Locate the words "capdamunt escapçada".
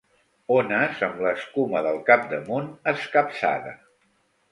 2.07-3.75